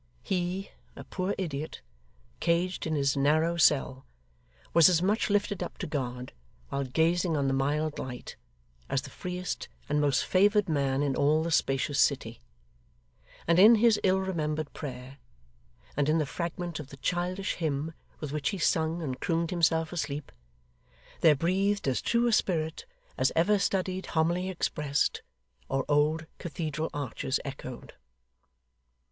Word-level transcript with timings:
He, 0.23 0.71
a 0.95 1.03
poor 1.03 1.35
idiot, 1.37 1.83
caged 2.39 2.87
in 2.87 2.95
his 2.95 3.15
narrow 3.15 3.55
cell, 3.55 4.03
was 4.73 4.89
as 4.89 4.99
much 4.99 5.29
lifted 5.29 5.61
up 5.61 5.77
to 5.77 5.85
God, 5.85 6.33
while 6.69 6.83
gazing 6.85 7.37
on 7.37 7.47
the 7.47 7.53
mild 7.53 7.99
light, 7.99 8.35
as 8.89 9.03
the 9.03 9.11
freest 9.11 9.69
and 9.87 10.01
most 10.01 10.25
favoured 10.25 10.67
man 10.67 11.03
in 11.03 11.15
all 11.15 11.43
the 11.43 11.51
spacious 11.51 11.99
city; 11.99 12.39
and 13.45 13.59
in 13.59 13.75
his 13.75 13.99
ill 14.01 14.19
remembered 14.21 14.73
prayer, 14.73 15.19
and 15.95 16.09
in 16.09 16.17
the 16.17 16.25
fragment 16.25 16.79
of 16.79 16.87
the 16.89 16.97
childish 16.97 17.53
hymn, 17.57 17.93
with 18.19 18.31
which 18.31 18.49
he 18.49 18.57
sung 18.57 19.03
and 19.03 19.19
crooned 19.19 19.51
himself 19.51 19.93
asleep, 19.93 20.31
there 21.19 21.35
breathed 21.35 21.87
as 21.87 22.01
true 22.01 22.25
a 22.25 22.33
spirit 22.33 22.87
as 23.19 23.31
ever 23.35 23.59
studied 23.59 24.07
homily 24.07 24.49
expressed, 24.49 25.21
or 25.69 25.85
old 25.87 26.25
cathedral 26.39 26.89
arches 26.91 27.39
echoed. 27.45 27.93